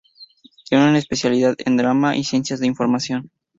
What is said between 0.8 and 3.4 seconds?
una especialidad en drama y ciencias de la información.